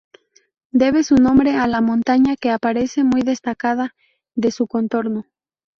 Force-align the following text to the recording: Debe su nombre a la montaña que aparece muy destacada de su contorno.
Debe 0.71 1.03
su 1.03 1.13
nombre 1.17 1.57
a 1.57 1.67
la 1.67 1.79
montaña 1.79 2.35
que 2.35 2.49
aparece 2.49 3.03
muy 3.03 3.21
destacada 3.21 3.93
de 4.33 4.49
su 4.49 4.65
contorno. 4.65 5.27